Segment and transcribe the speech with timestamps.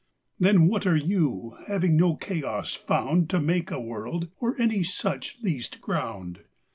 [0.39, 5.37] Then what are You, having no Chaos found To make a World, or any such
[5.43, 6.39] least ground?